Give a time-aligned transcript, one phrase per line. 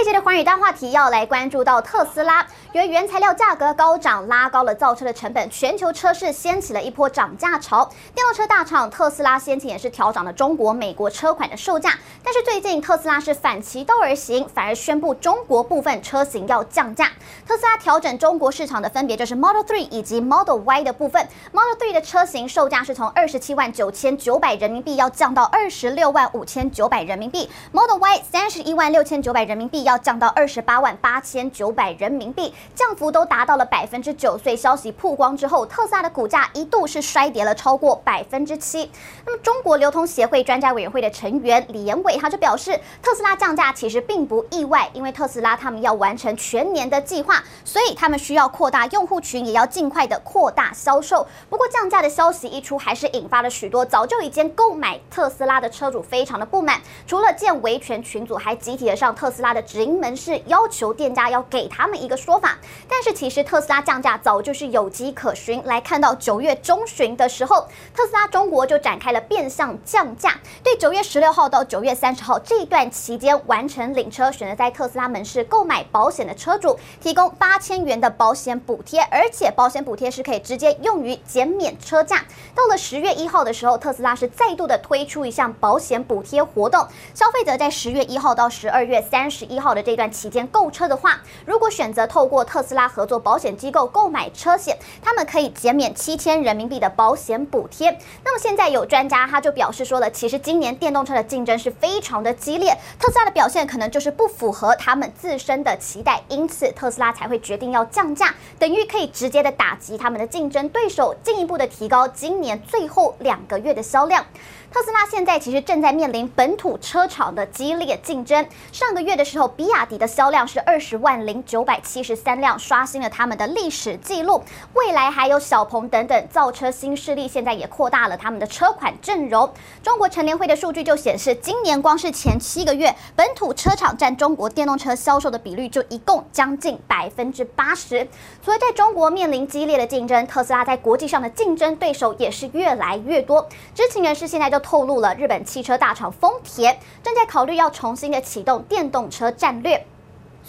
[0.00, 7.84] 这节的寰宇大话题要来关注到特斯拉，由于原材料价格高涨，拉高了造车的成本，全球车市掀起了一波涨价潮。
[8.14, 17.10] 电动车大厂特斯拉先前也是调涨了中国、美国车款的售价，但是最近特斯拉是反其道而行，反而宣布中国部分车型要降价。
[17.46, 21.28] 特斯拉调整中国市场的分别就是 Model 3以及 Model Y 的部分。
[21.52, 29.89] Model 3的车型售价是从二十七万九千九百人民币要降到二十六万五千九百人民币，Model Y 三十一万六千九百人民币。
[29.90, 34.38] 要降到二十八万八千九百人民币，降幅都达到了百分之九。
[34.38, 38.88] 所以消息曝光之后，特斯拉的股价一度是衰跌了超过百分之七。
[39.26, 51.26] 那么，中国流通协会专家委员会的成员李延伟他就表示，特斯拉降价其实并不意外，因为特斯拉他们要完成全年的计划，所以他们需要扩大用户群，也要尽快的扩大销售。
[51.48, 56.80] 不过，降价的消息一出，还是引发了许多早就已经购买特斯拉的车主非常的不满。
[57.06, 59.60] 除了建维权群组，还集体的上特斯拉的。
[59.70, 65.62] 直临门市要求店家要给他们一个说法，但是其实特斯拉降价早就是有迹可循。
[65.64, 82.22] 来看到九月中旬的时候，特斯拉中国就展开了变相降价，对九月十六号到九月三十号这一段期间完成领车、选择在特斯拉门市购买保险的车主，提供八千元的保险补贴，而且保险补贴是可以直接用于减免车价。
[82.54, 97.90] 到了十月一号的时候，特斯拉是再度的推出一项保险补贴活动，消费者在十月一号到十二月三十一号的这段期间购车的话，如果选择透过特斯拉合作保险机构购买车险，他们可以减免七千人民币的保险补贴。
[98.24, 114.24] 那么现在有专家他就表示说了，其实今年电动车的竞争是非常的激烈，特斯拉的表现可能就是不符合他们自身的期待，因此特斯拉才会决定要降价，等于可以直接的打击他们的竞争对手，进一步的提高今年最后两个月的销量。
[114.72, 118.46] 特斯拉现在其实正在面临本土车厂的激烈竞争。
[118.70, 124.42] 上个月的时候，比亚迪的销量是二十万零九百七十三辆，刷新了他们的历史记录。
[124.72, 129.52] 未来还有小鹏等等造车新势力，现在也扩大了他们的车款阵容。
[129.82, 138.08] 中国乘联会的数据就显示，今年光是前七个月，本土车厂占中国电动车销售的比率就一共将近百分之八十。
[138.42, 143.46] 所以在中国面临激烈的竞争，特斯拉在国际上的竞争对手也是越来越多。
[143.74, 144.58] 知情人士现在就。
[144.60, 149.82] 透露了日本汽车大厂丰田正在考虑要重新的启动电动车战略。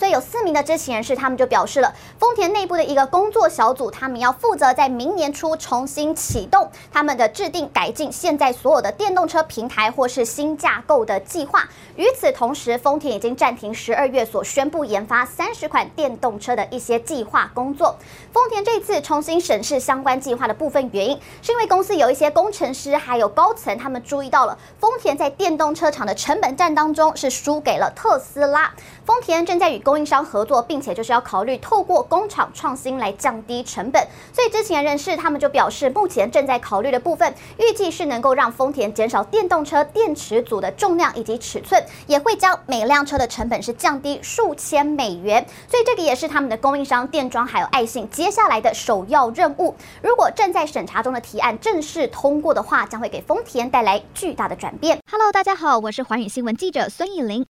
[0.01, 11.69] 所以有四名的知情人士，他们就表示了，丰田内部的一个工作小组，他们要负责在明年初重新启动他们的制定改进现在所有的电动车平台或是新架构的计划。
[11.97, 17.95] 与此同时，丰田已经暂停十二月所宣布研发三十款电动车的一些计划工作。
[18.33, 28.73] 丰田这次重新审视相关计划的部分原因，是因为公司有一些工程师还有高层，他们注意到了丰田在电动车厂的成本战当中是输给了特斯拉。
[29.05, 34.01] 丰田正在与供应商合作，并且就是要考虑透过工厂创新来降低成本。
[34.31, 45.45] 所以知情人士他们就表示，目前正在考虑的部分，预计是能够让丰田减少电动车电池组的重量以及尺寸，也会将每辆车的成本是降低数千美元。
[45.67, 49.75] 所以这个也是他们的供应商电装还有爱信接下来的首要任务。
[50.01, 54.99] 如果正在审查中的提案正式通过的话，将会给丰田带来巨大的转变。
[55.11, 57.50] Hello，大家好，我是环宇新闻记者孙艺玲。